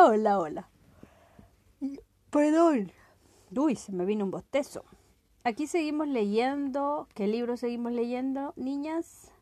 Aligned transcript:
Hola, 0.00 0.38
hola. 0.38 0.68
Perdón. 2.30 2.92
Uy, 3.50 3.74
se 3.74 3.90
me 3.90 4.04
vino 4.04 4.24
un 4.24 4.30
bostezo. 4.30 4.84
Aquí 5.42 5.66
seguimos 5.66 6.06
leyendo. 6.06 7.08
¿Qué 7.14 7.26
libro 7.26 7.56
seguimos 7.56 7.90
leyendo, 7.90 8.52
niñas? 8.54 9.32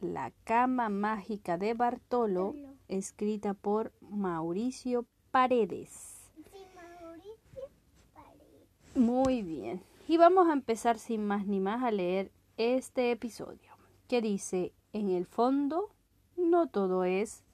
La 0.00 0.32
cama 0.44 0.88
mágica 0.88 1.58
de 1.58 1.74
Bartolo, 1.74 2.54
escrita 2.88 3.52
por 3.52 3.92
Mauricio 4.00 5.04
Paredes. 5.30 6.30
Sí, 6.50 6.64
Mauricio 6.74 7.68
Paredes. 8.14 8.96
Muy 8.96 9.42
bien. 9.42 9.82
Y 10.08 10.16
vamos 10.16 10.48
a 10.48 10.54
empezar 10.54 10.98
sin 10.98 11.26
más 11.26 11.46
ni 11.46 11.60
más 11.60 11.82
a 11.82 11.90
leer 11.90 12.32
este 12.56 13.10
episodio, 13.10 13.76
que 14.08 14.22
dice, 14.22 14.72
en 14.94 15.10
el 15.10 15.26
fondo, 15.26 15.90
no 16.38 16.68
todo 16.68 17.04
es 17.04 17.44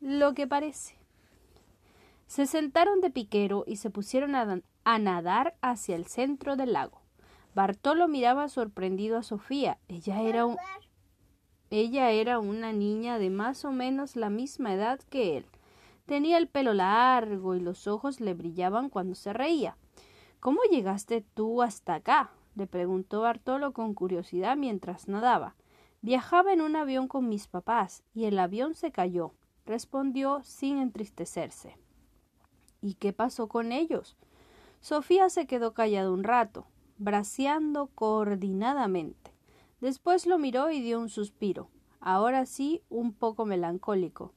lo 0.00 0.34
que 0.34 0.46
parece. 0.46 1.03
Se 2.26 2.46
sentaron 2.46 3.00
de 3.00 3.10
piquero 3.10 3.64
y 3.66 3.76
se 3.76 3.90
pusieron 3.90 4.34
a, 4.34 4.98
nadar 4.98 5.56
hacia 5.60 5.96
el 5.96 6.06
centro 6.06 6.56
del 6.56 6.72
lago. 6.72 7.00
Bartolo 7.54 8.08
miraba 8.08 8.48
sorprendido 8.48 9.18
a 9.18 9.22
Sofía. 9.22 9.78
Ella 9.88 10.22
era, 10.22 10.46
ella 11.70 12.10
era 12.10 12.38
una 12.38 12.72
niña 12.72 13.18
de 13.18 13.30
más 13.30 13.64
o 13.64 13.72
menos 13.72 14.16
la 14.16 14.30
misma 14.30 14.74
edad 14.74 15.00
que 15.10 15.36
él. 15.36 15.46
Tenía 16.06 16.38
el 16.38 16.48
pelo 16.48 16.74
largo 16.74 17.54
y 17.54 17.60
los 17.60 17.86
ojos 17.86 18.20
le 18.20 18.34
brillaban 18.34 18.90
cuando 18.90 19.14
se 19.14 19.32
reía. 19.32 19.76
¿Cómo 20.40 20.60
llegaste 20.70 21.24
tú 21.34 21.62
hasta 21.62 21.94
acá? 21.94 22.30
le 22.54 22.66
preguntó 22.66 23.22
Bartolo 23.22 23.72
con 23.72 23.94
curiosidad 23.94 24.56
mientras 24.56 25.08
nadaba. 25.08 25.54
Viajaba 26.02 26.52
en 26.52 26.60
un 26.60 26.76
avión 26.76 27.08
con 27.08 27.28
mis 27.28 27.46
papás 27.46 28.02
y 28.12 28.26
el 28.26 28.38
avión 28.38 28.74
se 28.74 28.92
cayó, 28.92 29.32
respondió 29.64 30.42
sin 30.42 30.78
entristecerse. 30.78 31.78
¿Y 32.84 32.96
qué 32.96 33.14
pasó 33.14 33.48
con 33.48 33.72
ellos? 33.72 34.14
Sofía 34.82 35.30
se 35.30 35.46
quedó 35.46 35.72
callada 35.72 36.10
un 36.10 36.22
rato 36.22 36.66
braceando 36.98 37.86
coordinadamente. 37.94 39.32
Después 39.80 40.26
lo 40.26 40.36
miró 40.36 40.70
y 40.70 40.82
dio 40.82 41.00
un 41.00 41.08
suspiro, 41.08 41.70
ahora 41.98 42.44
sí 42.44 42.82
un 42.90 43.14
poco 43.14 43.46
melancólico. 43.46 44.34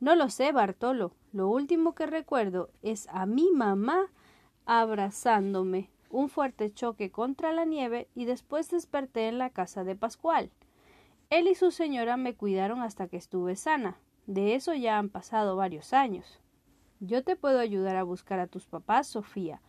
No 0.00 0.16
lo 0.16 0.28
sé, 0.28 0.50
Bartolo. 0.50 1.12
Lo 1.32 1.48
último 1.48 1.94
que 1.94 2.06
recuerdo 2.06 2.68
es 2.82 3.06
a 3.12 3.26
mi 3.26 3.52
mamá 3.52 4.06
abrazándome, 4.66 5.88
un 6.10 6.28
fuerte 6.28 6.72
choque 6.72 7.12
contra 7.12 7.52
la 7.52 7.64
nieve 7.64 8.08
y 8.16 8.24
después 8.24 8.68
desperté 8.72 9.28
en 9.28 9.38
la 9.38 9.50
casa 9.50 9.84
de 9.84 9.94
Pascual. 9.94 10.50
Él 11.30 11.46
y 11.46 11.54
su 11.54 11.70
señora 11.70 12.16
me 12.16 12.34
cuidaron 12.34 12.82
hasta 12.82 13.06
que 13.06 13.18
estuve 13.18 13.54
sana. 13.54 13.98
De 14.26 14.56
eso 14.56 14.74
ya 14.74 14.98
han 14.98 15.10
pasado 15.10 15.54
varios 15.54 15.92
años. 15.92 16.40
Yo 17.06 17.22
te 17.22 17.36
puedo 17.36 17.58
ayudar 17.58 17.96
a 17.96 18.02
buscar 18.02 18.40
a 18.40 18.46
tus 18.46 18.64
papás, 18.64 19.08
Sofía. 19.08 19.60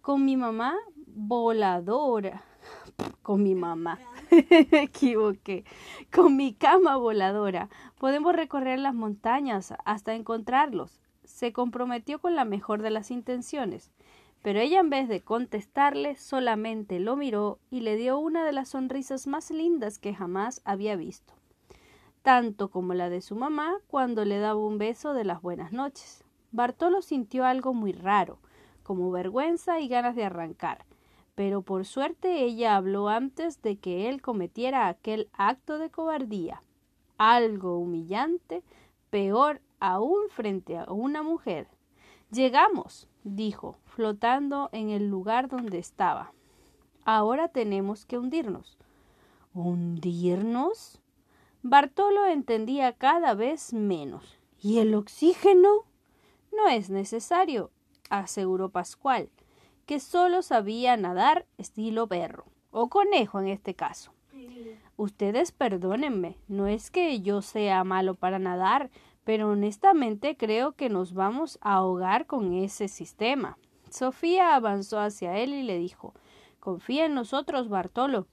Con 0.00 0.24
mi 0.24 0.36
mamá 0.36 0.74
voladora. 1.06 2.42
Con 3.22 3.44
mi 3.44 3.54
mamá. 3.54 4.00
Equivoqué. 4.30 5.64
Con 6.12 6.36
mi 6.36 6.52
cama 6.52 6.96
voladora. 6.96 7.68
Podemos 7.96 8.34
recorrer 8.34 8.80
las 8.80 8.92
montañas 8.92 9.72
hasta 9.84 10.14
encontrarlos. 10.14 11.00
Se 11.22 11.52
comprometió 11.52 12.18
con 12.18 12.34
la 12.34 12.44
mejor 12.44 12.82
de 12.82 12.90
las 12.90 13.12
intenciones. 13.12 13.92
Pero 14.42 14.58
ella 14.58 14.80
en 14.80 14.90
vez 14.90 15.08
de 15.08 15.20
contestarle 15.20 16.16
solamente 16.16 16.98
lo 16.98 17.14
miró 17.14 17.60
y 17.70 17.80
le 17.80 17.94
dio 17.96 18.18
una 18.18 18.44
de 18.44 18.52
las 18.52 18.70
sonrisas 18.70 19.28
más 19.28 19.52
lindas 19.52 20.00
que 20.00 20.12
jamás 20.12 20.60
había 20.64 20.96
visto, 20.96 21.32
tanto 22.20 22.68
como 22.68 22.92
la 22.92 23.08
de 23.08 23.22
su 23.22 23.36
mamá 23.36 23.78
cuando 23.86 24.24
le 24.26 24.38
daba 24.38 24.60
un 24.60 24.76
beso 24.76 25.14
de 25.14 25.24
las 25.24 25.40
buenas 25.40 25.72
noches. 25.72 26.23
Bartolo 26.54 27.02
sintió 27.02 27.44
algo 27.44 27.74
muy 27.74 27.90
raro, 27.90 28.38
como 28.84 29.10
vergüenza 29.10 29.80
y 29.80 29.88
ganas 29.88 30.14
de 30.14 30.22
arrancar, 30.22 30.84
pero 31.34 31.62
por 31.62 31.84
suerte 31.84 32.44
ella 32.44 32.76
habló 32.76 33.08
antes 33.08 33.60
de 33.60 33.76
que 33.76 34.08
él 34.08 34.22
cometiera 34.22 34.86
aquel 34.86 35.28
acto 35.32 35.78
de 35.78 35.90
cobardía, 35.90 36.62
algo 37.18 37.78
humillante, 37.78 38.62
peor 39.10 39.62
aún 39.80 40.28
frente 40.30 40.78
a 40.78 40.84
una 40.92 41.24
mujer. 41.24 41.66
Llegamos, 42.30 43.08
dijo, 43.24 43.76
flotando 43.86 44.68
en 44.70 44.90
el 44.90 45.08
lugar 45.08 45.48
donde 45.48 45.78
estaba. 45.78 46.30
Ahora 47.04 47.48
tenemos 47.48 48.06
que 48.06 48.16
hundirnos. 48.16 48.78
¿Hundirnos? 49.54 51.00
Bartolo 51.62 52.26
entendía 52.26 52.92
cada 52.92 53.34
vez 53.34 53.72
menos. 53.72 54.38
¿Y 54.60 54.78
el 54.78 54.94
oxígeno? 54.94 55.84
No 56.56 56.68
es 56.68 56.90
necesario, 56.90 57.70
aseguró 58.10 58.70
Pascual, 58.70 59.30
que 59.86 60.00
solo 60.00 60.42
sabía 60.42 60.96
nadar 60.96 61.46
estilo 61.58 62.06
perro, 62.06 62.44
o 62.70 62.88
conejo 62.88 63.40
en 63.40 63.48
este 63.48 63.74
caso. 63.74 64.12
Ustedes 64.96 65.52
perdónenme, 65.52 66.38
no 66.48 66.66
es 66.66 66.90
que 66.90 67.20
yo 67.20 67.42
sea 67.42 67.82
malo 67.84 68.14
para 68.14 68.38
nadar, 68.38 68.90
pero 69.24 69.50
honestamente 69.50 70.36
creo 70.36 70.72
que 70.72 70.88
nos 70.88 71.14
vamos 71.14 71.58
a 71.62 71.74
ahogar 71.74 72.26
con 72.26 72.52
ese 72.54 72.88
sistema. 72.88 73.58
Sofía 73.90 74.54
avanzó 74.54 75.00
hacia 75.00 75.38
él 75.38 75.54
y 75.54 75.62
le 75.62 75.78
dijo 75.78 76.14
Confía 76.60 77.06
en 77.06 77.14
nosotros, 77.14 77.68
Bartolo. 77.68 78.26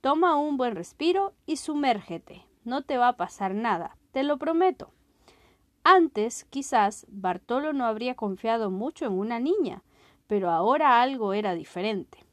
Toma 0.00 0.36
un 0.36 0.56
buen 0.56 0.74
respiro 0.74 1.34
y 1.46 1.56
sumérgete. 1.56 2.46
No 2.64 2.82
te 2.82 2.96
va 2.98 3.08
a 3.08 3.16
pasar 3.16 3.54
nada, 3.54 3.96
te 4.12 4.22
lo 4.22 4.38
prometo. 4.38 4.92
Antes, 5.92 6.44
quizás, 6.50 7.04
Bartolo 7.08 7.72
no 7.72 7.84
habría 7.84 8.14
confiado 8.14 8.70
mucho 8.70 9.06
en 9.06 9.12
una 9.12 9.40
niña, 9.40 9.82
pero 10.28 10.48
ahora 10.48 11.02
algo 11.02 11.32
era 11.32 11.56
diferente. 11.56 12.24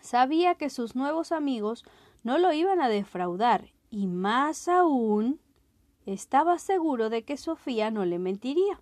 Sabía 0.00 0.54
que 0.54 0.70
sus 0.70 0.94
nuevos 0.94 1.32
amigos 1.32 1.84
no 2.22 2.38
lo 2.38 2.52
iban 2.52 2.80
a 2.80 2.88
defraudar 2.88 3.72
y 3.90 4.06
más 4.06 4.68
aún 4.68 5.40
estaba 6.06 6.60
seguro 6.60 7.10
de 7.10 7.24
que 7.24 7.36
Sofía 7.36 7.90
no 7.90 8.04
le 8.04 8.20
mentiría. 8.20 8.80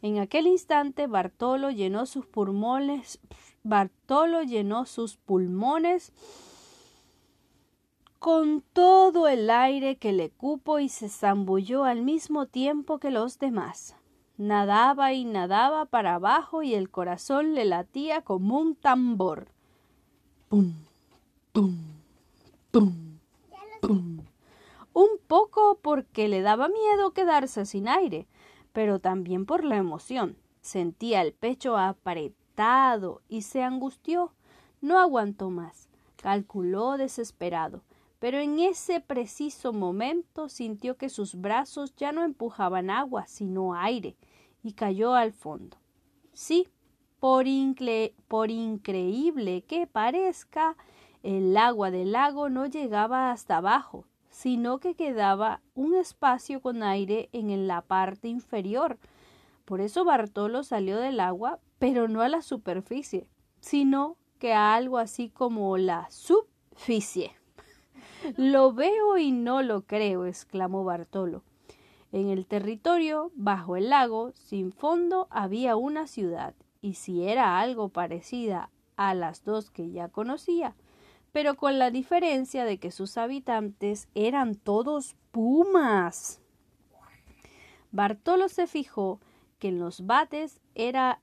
En 0.00 0.18
aquel 0.18 0.46
instante 0.46 1.06
Bartolo 1.08 1.70
llenó 1.70 2.06
sus 2.06 2.24
pulmones 2.24 3.20
Bartolo 3.64 4.42
llenó 4.44 4.86
sus 4.86 5.18
pulmones 5.18 6.10
con 8.18 8.62
todo 8.72 9.28
el 9.28 9.48
aire 9.48 9.96
que 9.96 10.12
le 10.12 10.30
cupo 10.30 10.80
y 10.80 10.88
se 10.88 11.08
zambulló 11.08 11.84
al 11.84 12.02
mismo 12.02 12.46
tiempo 12.46 12.98
que 12.98 13.10
los 13.10 13.38
demás. 13.38 13.94
Nadaba 14.36 15.12
y 15.12 15.24
nadaba 15.24 15.84
para 15.84 16.16
abajo 16.16 16.62
y 16.62 16.74
el 16.74 16.90
corazón 16.90 17.54
le 17.54 17.64
latía 17.64 18.22
como 18.22 18.58
un 18.58 18.74
tambor. 18.74 19.48
Pum, 20.48 20.74
pum, 21.52 21.76
pum. 22.70 24.20
Un 24.92 25.08
poco 25.28 25.78
porque 25.80 26.28
le 26.28 26.42
daba 26.42 26.68
miedo 26.68 27.12
quedarse 27.12 27.66
sin 27.66 27.86
aire, 27.86 28.26
pero 28.72 28.98
también 28.98 29.46
por 29.46 29.62
la 29.62 29.76
emoción. 29.76 30.36
Sentía 30.60 31.22
el 31.22 31.32
pecho 31.32 31.76
apretado 31.76 33.22
y 33.28 33.42
se 33.42 33.62
angustió. 33.62 34.32
No 34.80 34.98
aguantó 34.98 35.50
más. 35.50 35.88
Calculó 36.16 36.96
desesperado 36.96 37.82
pero 38.18 38.38
en 38.38 38.58
ese 38.58 39.00
preciso 39.00 39.72
momento 39.72 40.48
sintió 40.48 40.96
que 40.96 41.08
sus 41.08 41.34
brazos 41.34 41.94
ya 41.96 42.12
no 42.12 42.24
empujaban 42.24 42.90
agua, 42.90 43.26
sino 43.26 43.74
aire, 43.74 44.16
y 44.62 44.72
cayó 44.72 45.14
al 45.14 45.32
fondo. 45.32 45.76
Sí, 46.32 46.68
por, 47.20 47.46
por 48.26 48.50
increíble 48.50 49.62
que 49.62 49.86
parezca, 49.86 50.76
el 51.22 51.56
agua 51.56 51.90
del 51.90 52.12
lago 52.12 52.48
no 52.48 52.66
llegaba 52.66 53.30
hasta 53.30 53.58
abajo, 53.58 54.04
sino 54.30 54.78
que 54.78 54.94
quedaba 54.94 55.62
un 55.74 55.94
espacio 55.94 56.60
con 56.60 56.82
aire 56.82 57.28
en 57.32 57.66
la 57.66 57.82
parte 57.82 58.28
inferior. 58.28 58.98
Por 59.64 59.80
eso 59.80 60.04
Bartolo 60.04 60.62
salió 60.62 60.98
del 60.98 61.20
agua, 61.20 61.58
pero 61.78 62.08
no 62.08 62.22
a 62.22 62.28
la 62.28 62.42
superficie, 62.42 63.28
sino 63.60 64.16
que 64.38 64.52
a 64.52 64.74
algo 64.74 64.98
así 64.98 65.28
como 65.28 65.76
la 65.76 66.08
subficie. 66.10 67.37
Lo 68.36 68.72
veo 68.72 69.18
y 69.18 69.32
no 69.32 69.62
lo 69.62 69.82
creo, 69.82 70.26
exclamó 70.26 70.84
Bartolo. 70.84 71.42
En 72.12 72.28
el 72.30 72.46
territorio, 72.46 73.30
bajo 73.34 73.76
el 73.76 73.90
lago, 73.90 74.32
sin 74.34 74.72
fondo, 74.72 75.26
había 75.30 75.76
una 75.76 76.06
ciudad, 76.06 76.54
y 76.80 76.94
si 76.94 77.24
era 77.24 77.60
algo 77.60 77.90
parecida 77.90 78.70
a 78.96 79.14
las 79.14 79.44
dos 79.44 79.70
que 79.70 79.90
ya 79.90 80.08
conocía, 80.08 80.74
pero 81.32 81.56
con 81.56 81.78
la 81.78 81.90
diferencia 81.90 82.64
de 82.64 82.78
que 82.78 82.90
sus 82.90 83.18
habitantes 83.18 84.08
eran 84.14 84.54
todos 84.54 85.16
pumas. 85.30 86.40
Bartolo 87.92 88.48
se 88.48 88.66
fijó 88.66 89.20
que 89.58 89.68
en 89.68 89.78
los 89.78 90.06
bates 90.06 90.60
era 90.74 91.20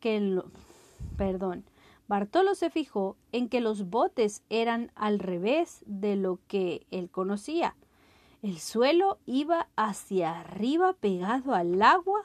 que 0.00 0.16
en 0.16 0.36
lo, 0.36 0.50
perdón, 1.16 1.64
Bartolo 2.12 2.54
se 2.54 2.68
fijó 2.68 3.16
en 3.32 3.48
que 3.48 3.62
los 3.62 3.88
botes 3.88 4.42
eran 4.50 4.92
al 4.94 5.18
revés 5.18 5.82
de 5.86 6.14
lo 6.14 6.40
que 6.46 6.86
él 6.90 7.08
conocía. 7.08 7.74
El 8.42 8.58
suelo 8.58 9.18
iba 9.24 9.70
hacia 9.76 10.38
arriba 10.38 10.92
pegado 10.92 11.54
al 11.54 11.80
agua 11.80 12.20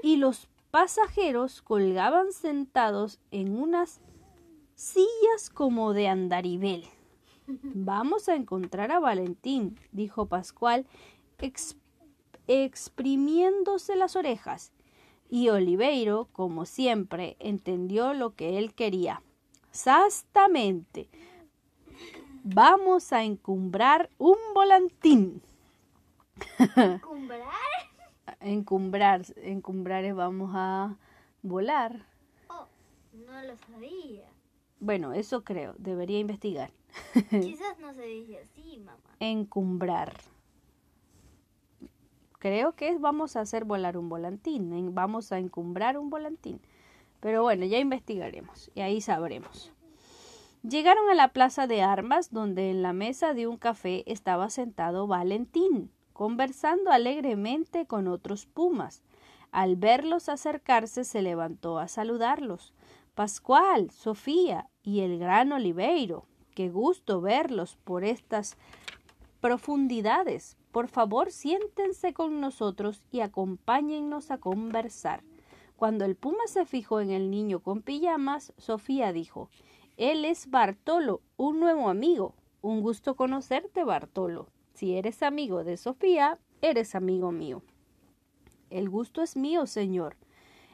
y 0.00 0.14
los 0.14 0.46
pasajeros 0.70 1.60
colgaban 1.60 2.30
sentados 2.30 3.18
en 3.32 3.60
unas 3.60 4.00
sillas 4.76 5.50
como 5.52 5.92
de 5.92 6.06
andarivel. 6.06 6.84
Vamos 7.48 8.28
a 8.28 8.36
encontrar 8.36 8.92
a 8.92 9.00
Valentín, 9.00 9.76
dijo 9.90 10.26
Pascual, 10.26 10.86
exprimiéndose 12.46 13.96
las 13.96 14.14
orejas. 14.14 14.70
Y 15.28 15.48
Oliveiro, 15.48 16.28
como 16.32 16.66
siempre, 16.66 17.36
entendió 17.40 18.14
lo 18.14 18.34
que 18.34 18.58
él 18.58 18.74
quería. 18.74 19.22
Exactamente. 19.70 21.08
Vamos 22.44 23.12
a 23.12 23.24
encumbrar 23.24 24.08
un 24.18 24.36
volantín. 24.54 25.42
¿Encumbrar? 26.76 27.40
encumbrar, 28.40 29.22
encumbrar 29.36 30.04
es 30.04 30.14
vamos 30.14 30.52
a 30.54 30.96
volar. 31.42 32.06
Oh, 32.48 32.66
no 33.12 33.42
lo 33.42 33.56
sabía. 33.56 34.24
Bueno, 34.78 35.12
eso 35.12 35.42
creo, 35.42 35.74
debería 35.78 36.18
investigar. 36.18 36.70
Quizás 37.30 37.78
no 37.80 37.92
se 37.94 38.02
dice 38.02 38.38
así, 38.38 38.78
mamá. 38.78 38.98
Encumbrar. 39.20 40.14
Creo 42.38 42.72
que 42.72 42.96
vamos 42.98 43.36
a 43.36 43.40
hacer 43.40 43.64
volar 43.64 43.96
un 43.96 44.08
volantín, 44.08 44.94
vamos 44.94 45.32
a 45.32 45.38
encumbrar 45.38 45.98
un 45.98 46.10
volantín. 46.10 46.60
Pero 47.20 47.42
bueno, 47.42 47.64
ya 47.64 47.78
investigaremos 47.78 48.70
y 48.74 48.80
ahí 48.80 49.00
sabremos. 49.00 49.72
Llegaron 50.62 51.08
a 51.10 51.14
la 51.14 51.28
plaza 51.28 51.66
de 51.66 51.82
armas 51.82 52.32
donde 52.32 52.70
en 52.70 52.82
la 52.82 52.92
mesa 52.92 53.34
de 53.34 53.46
un 53.46 53.56
café 53.56 54.02
estaba 54.10 54.50
sentado 54.50 55.06
Valentín, 55.06 55.90
conversando 56.12 56.90
alegremente 56.90 57.86
con 57.86 58.08
otros 58.08 58.46
pumas. 58.46 59.02
Al 59.52 59.76
verlos 59.76 60.28
acercarse 60.28 61.04
se 61.04 61.22
levantó 61.22 61.78
a 61.78 61.88
saludarlos. 61.88 62.74
Pascual, 63.14 63.90
Sofía 63.90 64.68
y 64.82 65.00
el 65.00 65.18
gran 65.18 65.52
Oliveiro. 65.52 66.26
Qué 66.54 66.68
gusto 66.68 67.20
verlos 67.20 67.76
por 67.84 68.04
estas 68.04 68.56
profundidades. 69.40 70.56
Por 70.76 70.88
favor, 70.88 71.32
siéntense 71.32 72.12
con 72.12 72.38
nosotros 72.38 73.02
y 73.10 73.20
acompáñennos 73.20 74.30
a 74.30 74.36
conversar. 74.36 75.24
Cuando 75.74 76.04
el 76.04 76.16
puma 76.16 76.46
se 76.48 76.66
fijó 76.66 77.00
en 77.00 77.08
el 77.08 77.30
niño 77.30 77.60
con 77.60 77.80
pijamas, 77.80 78.52
Sofía 78.58 79.14
dijo 79.14 79.48
Él 79.96 80.26
es 80.26 80.50
Bartolo, 80.50 81.22
un 81.38 81.60
nuevo 81.60 81.88
amigo. 81.88 82.34
Un 82.60 82.82
gusto 82.82 83.16
conocerte, 83.16 83.84
Bartolo. 83.84 84.48
Si 84.74 84.98
eres 84.98 85.22
amigo 85.22 85.64
de 85.64 85.78
Sofía, 85.78 86.38
eres 86.60 86.94
amigo 86.94 87.32
mío. 87.32 87.62
El 88.68 88.90
gusto 88.90 89.22
es 89.22 89.34
mío, 89.34 89.64
señor. 89.64 90.18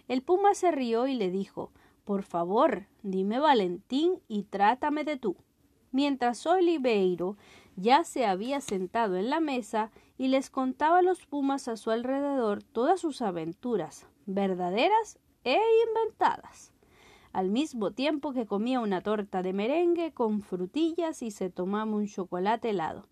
El 0.09 0.23
puma 0.23 0.55
se 0.55 0.73
rió 0.73 1.07
y 1.07 1.15
le 1.15 1.31
dijo 1.31 1.71
por 2.03 2.25
favor, 2.25 2.87
dime 3.05 3.39
Valentín 3.39 4.19
y 4.27 4.43
trátame 4.43 5.05
de 5.05 5.17
tú. 5.17 5.37
Mientras 5.93 6.45
Oliveiro 6.45 7.37
ya 7.77 8.05
se 8.05 8.27
había 8.27 8.61
sentado 8.61 9.17
en 9.17 9.31
la 9.31 9.41
mesa 9.41 9.91
y 10.19 10.29
les 10.29 10.51
contaba 10.51 10.99
a 10.99 11.03
los 11.03 11.27
pumas 11.27 11.69
a 11.69 11.77
su 11.77 11.91
alrededor 11.91 12.63
todas 12.63 13.01
sus 13.01 13.23
aventuras, 13.23 14.07
verdaderas 14.27 15.19
e 15.45 15.59
inventadas, 15.89 16.73
al 17.33 17.51
mismo 17.51 17.91
tiempo 17.91 18.33
que 18.33 18.47
comía 18.47 18.81
una 18.81 19.01
torta 19.01 19.43
de 19.43 19.53
merengue 19.53 20.13
con 20.13 20.43
frutillas 20.43 21.23
y 21.23 21.31
se 21.31 21.51
tomaba 21.51 21.91
un 21.91 22.07
chocolate 22.07 22.71
helado. 22.71 23.09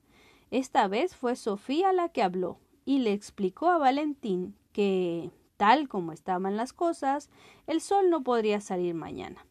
Esta 0.50 0.88
vez 0.88 1.16
fue 1.16 1.36
Sofía 1.36 1.92
la 1.92 2.08
que 2.08 2.22
habló 2.22 2.58
y 2.84 2.98
le 2.98 3.12
explicó 3.12 3.68
a 3.68 3.78
Valentín 3.78 4.54
que 4.72 5.30
Tal 5.60 5.88
como 5.88 6.12
estaban 6.12 6.56
las 6.56 6.72
cosas, 6.72 7.28
el 7.66 7.82
sol 7.82 8.08
no 8.08 8.22
podría 8.22 8.62
salir 8.62 8.94
mañana. 8.94 9.44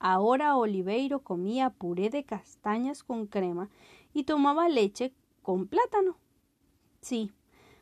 Ahora 0.00 0.56
Oliveiro 0.56 1.20
comía 1.20 1.70
puré 1.70 2.10
de 2.10 2.24
castañas 2.24 3.04
con 3.04 3.28
crema 3.28 3.70
y 4.14 4.24
tomaba 4.24 4.68
leche 4.70 5.12
con 5.42 5.66
plátano. 5.66 6.16
Sí, 7.02 7.30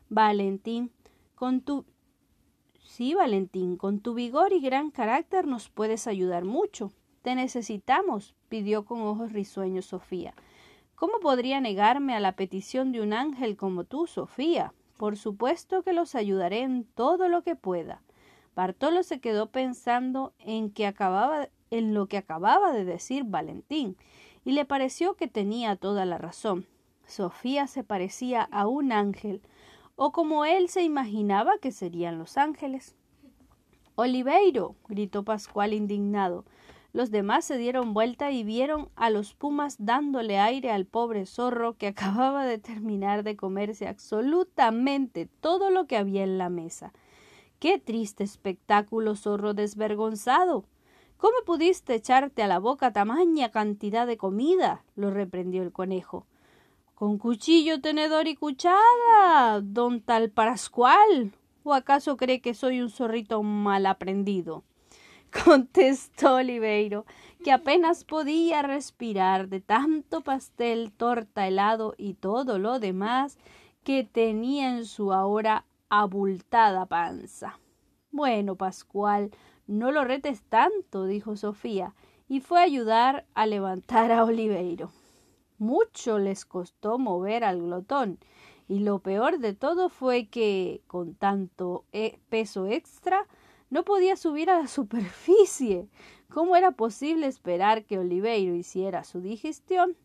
Valentín, 0.09 0.91
con 1.35 1.61
tu 1.61 1.85
Sí, 2.83 3.15
Valentín, 3.15 3.77
con 3.77 4.01
tu 4.01 4.13
vigor 4.13 4.53
y 4.53 4.59
gran 4.59 4.91
carácter 4.91 5.47
nos 5.47 5.69
puedes 5.69 6.05
ayudar 6.05 6.43
mucho. 6.43 6.91
Te 7.21 7.33
necesitamos, 7.33 8.35
pidió 8.49 8.85
con 8.85 9.01
ojos 9.01 9.31
risueños 9.31 9.85
Sofía. 9.85 10.35
¿Cómo 10.93 11.19
podría 11.19 11.59
negarme 11.59 12.13
a 12.13 12.19
la 12.19 12.35
petición 12.35 12.91
de 12.91 13.01
un 13.01 13.13
ángel 13.13 13.57
como 13.57 13.85
tú, 13.85 14.05
Sofía? 14.05 14.73
Por 14.97 15.17
supuesto 15.17 15.81
que 15.81 15.93
los 15.93 16.13
ayudaré 16.13 16.59
en 16.59 16.83
todo 16.83 17.29
lo 17.29 17.41
que 17.41 17.55
pueda. 17.55 18.03
Bartolo 18.55 19.01
se 19.01 19.19
quedó 19.19 19.49
pensando 19.49 20.33
en 20.37 20.69
que 20.69 20.85
acababa 20.85 21.49
en 21.71 21.95
lo 21.95 22.05
que 22.05 22.17
acababa 22.17 22.71
de 22.71 22.85
decir 22.85 23.23
Valentín, 23.23 23.97
y 24.45 24.51
le 24.51 24.65
pareció 24.65 25.15
que 25.15 25.27
tenía 25.27 25.75
toda 25.75 26.05
la 26.05 26.17
razón. 26.17 26.65
Sofía 27.05 27.67
se 27.67 27.83
parecía 27.83 28.43
a 28.51 28.67
un 28.67 28.91
ángel, 28.91 29.41
o 29.95 30.11
como 30.11 30.45
él 30.45 30.69
se 30.69 30.83
imaginaba 30.83 31.57
que 31.59 31.71
serían 31.71 32.17
los 32.17 32.37
ángeles. 32.37 32.95
Oliveiro, 33.95 34.75
gritó 34.87 35.23
Pascual 35.23 35.73
indignado. 35.73 36.45
Los 36.93 37.09
demás 37.09 37.45
se 37.45 37.57
dieron 37.57 37.93
vuelta 37.93 38.31
y 38.31 38.43
vieron 38.43 38.89
a 38.95 39.09
los 39.09 39.33
pumas 39.33 39.77
dándole 39.79 40.39
aire 40.39 40.71
al 40.71 40.85
pobre 40.85 41.25
zorro 41.25 41.77
que 41.77 41.87
acababa 41.87 42.45
de 42.45 42.57
terminar 42.57 43.23
de 43.23 43.35
comerse 43.35 43.87
absolutamente 43.87 45.27
todo 45.41 45.69
lo 45.69 45.85
que 45.85 45.97
había 45.97 46.23
en 46.23 46.37
la 46.37 46.49
mesa. 46.49 46.93
Qué 47.59 47.79
triste 47.79 48.23
espectáculo, 48.23 49.15
zorro 49.15 49.53
desvergonzado. 49.53 50.65
¿Cómo 51.23 51.37
pudiste 51.45 51.95
echarte 51.95 52.43
a 52.43 52.47
la 52.47 52.59
boca 52.59 52.91
tamaña 52.91 53.49
cantidad 53.49 54.05
de 54.05 54.17
comida? 54.17 54.83
lo 54.97 55.09
reprendió 55.09 55.63
el 55.63 55.71
conejo. 55.71 56.27
Con 56.95 57.17
cuchillo, 57.17 57.79
tenedor 57.79 58.27
y 58.27 58.35
cuchara, 58.35 59.61
don 59.63 60.01
tal 60.01 60.31
Pascual. 60.31 61.31
¿O 61.63 61.73
acaso 61.73 62.17
cree 62.17 62.41
que 62.41 62.53
soy 62.53 62.81
un 62.81 62.89
zorrito 62.89 63.41
mal 63.41 63.85
aprendido? 63.85 64.65
contestó 65.45 66.35
Oliveiro, 66.35 67.05
que 67.41 67.53
apenas 67.53 68.03
podía 68.03 68.61
respirar 68.61 69.47
de 69.47 69.61
tanto 69.61 70.19
pastel, 70.19 70.91
torta, 70.91 71.47
helado 71.47 71.95
y 71.97 72.15
todo 72.15 72.59
lo 72.59 72.79
demás 72.79 73.37
que 73.85 74.03
tenía 74.03 74.75
en 74.75 74.83
su 74.83 75.13
ahora 75.13 75.63
abultada 75.87 76.85
panza. 76.85 77.59
Bueno, 78.11 78.57
Pascual, 78.57 79.31
no 79.67 79.91
lo 79.91 80.03
retes 80.03 80.41
tanto, 80.43 81.05
dijo 81.05 81.35
Sofía, 81.35 81.93
y 82.27 82.39
fue 82.39 82.59
a 82.59 82.63
ayudar 82.63 83.25
a 83.33 83.45
levantar 83.45 84.11
a 84.11 84.23
Oliveiro. 84.23 84.91
Mucho 85.57 86.19
les 86.19 86.45
costó 86.45 86.97
mover 86.97 87.43
al 87.43 87.61
glotón, 87.61 88.19
y 88.67 88.79
lo 88.79 88.99
peor 88.99 89.39
de 89.39 89.53
todo 89.53 89.89
fue 89.89 90.27
que, 90.27 90.81
con 90.87 91.15
tanto 91.15 91.85
eh, 91.91 92.19
peso 92.29 92.67
extra, 92.67 93.27
no 93.69 93.83
podía 93.83 94.15
subir 94.15 94.49
a 94.49 94.59
la 94.59 94.67
superficie. 94.67 95.87
¿Cómo 96.29 96.55
era 96.55 96.71
posible 96.71 97.27
esperar 97.27 97.85
que 97.85 97.99
Oliveiro 97.99 98.55
hiciera 98.55 99.03
su 99.03 99.21
digestión? 99.21 99.95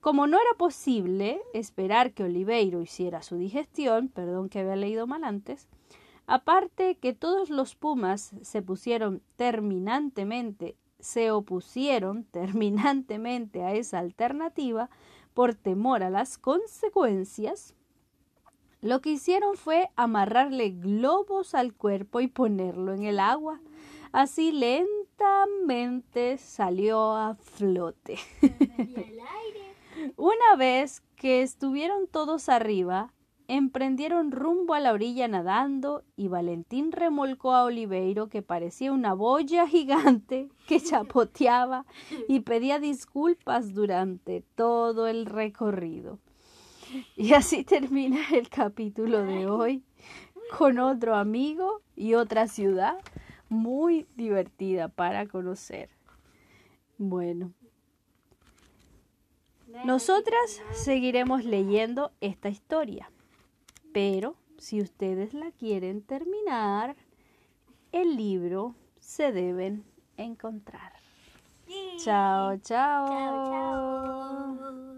Como 0.00 0.26
no 0.26 0.36
era 0.36 0.56
posible 0.58 1.40
esperar 1.54 2.12
que 2.12 2.24
Oliveiro 2.24 2.82
hiciera 2.82 3.22
su 3.22 3.36
digestión, 3.36 4.08
perdón 4.08 4.48
que 4.48 4.60
había 4.60 4.76
leído 4.76 5.06
mal 5.06 5.24
antes, 5.24 5.66
aparte 6.26 6.96
que 6.96 7.12
todos 7.12 7.50
los 7.50 7.74
pumas 7.74 8.34
se 8.42 8.62
pusieron 8.62 9.22
terminantemente, 9.36 10.76
se 10.98 11.30
opusieron 11.30 12.24
terminantemente 12.30 13.62
a 13.62 13.74
esa 13.74 13.98
alternativa 13.98 14.90
por 15.34 15.54
temor 15.54 16.02
a 16.02 16.10
las 16.10 16.38
consecuencias, 16.38 17.74
lo 18.84 19.00
que 19.00 19.12
hicieron 19.12 19.56
fue 19.56 19.88
amarrarle 19.96 20.68
globos 20.68 21.54
al 21.54 21.72
cuerpo 21.72 22.20
y 22.20 22.26
ponerlo 22.26 22.92
en 22.92 23.04
el 23.04 23.18
agua. 23.18 23.58
Así 24.12 24.52
lentamente 24.52 26.36
salió 26.36 27.16
a 27.16 27.34
flote. 27.34 28.18
Una 30.16 30.56
vez 30.58 31.02
que 31.16 31.40
estuvieron 31.40 32.06
todos 32.06 32.50
arriba, 32.50 33.14
emprendieron 33.48 34.32
rumbo 34.32 34.74
a 34.74 34.80
la 34.80 34.92
orilla 34.92 35.28
nadando 35.28 36.02
y 36.16 36.28
Valentín 36.28 36.92
remolcó 36.92 37.52
a 37.52 37.64
Oliveiro 37.64 38.28
que 38.28 38.42
parecía 38.42 38.92
una 38.92 39.14
boya 39.14 39.66
gigante 39.68 40.48
que 40.66 40.80
chapoteaba 40.80 41.84
y 42.28 42.40
pedía 42.40 42.78
disculpas 42.78 43.74
durante 43.74 44.42
todo 44.54 45.06
el 45.06 45.26
recorrido. 45.26 46.18
Y 47.16 47.32
así 47.32 47.64
termina 47.64 48.20
el 48.32 48.48
capítulo 48.48 49.24
de 49.24 49.46
hoy 49.46 49.82
con 50.56 50.78
otro 50.78 51.16
amigo 51.16 51.82
y 51.96 52.14
otra 52.14 52.46
ciudad 52.48 52.98
muy 53.48 54.06
divertida 54.16 54.88
para 54.88 55.26
conocer. 55.26 55.90
Bueno. 56.98 57.52
Nosotras 59.84 60.62
seguiremos 60.72 61.44
leyendo 61.44 62.12
esta 62.20 62.48
historia, 62.48 63.10
pero 63.94 64.34
si 64.58 64.80
ustedes 64.82 65.34
la 65.34 65.52
quieren 65.52 66.02
terminar, 66.02 66.96
el 67.92 68.16
libro 68.16 68.74
se 68.98 69.30
deben 69.30 69.84
encontrar. 70.16 70.92
Sí. 71.64 71.96
Chao, 71.98 72.56
chao. 72.56 73.06
Chao, 73.06 74.56
chao. 74.58 74.93